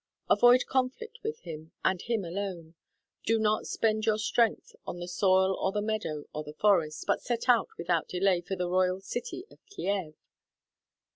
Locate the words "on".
4.83-4.97